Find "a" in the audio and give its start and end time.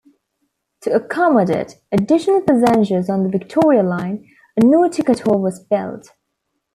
4.57-4.65